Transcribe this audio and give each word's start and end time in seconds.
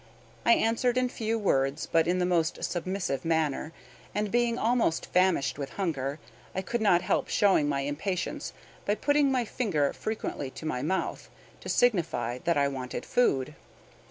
I 0.47 0.53
answered 0.53 0.97
in 0.97 1.09
few 1.09 1.37
words, 1.37 1.85
but 1.91 2.07
in 2.07 2.17
the 2.17 2.25
most 2.25 2.63
submissive 2.63 3.23
manner; 3.23 3.71
and, 4.15 4.31
being 4.31 4.57
almost 4.57 5.05
famished 5.05 5.59
with 5.59 5.73
hunger, 5.73 6.17
I 6.55 6.63
could 6.63 6.81
not 6.81 7.03
help 7.03 7.27
showing 7.29 7.69
my 7.69 7.81
impatience 7.81 8.51
by 8.83 8.95
putting 8.95 9.31
my 9.31 9.45
finger 9.45 9.93
frequently 9.93 10.49
to 10.49 10.65
my 10.65 10.81
mouth, 10.81 11.29
to 11.59 11.69
signify 11.69 12.39
that 12.45 12.57
I 12.57 12.67
wanted 12.67 13.05
food. 13.05 13.53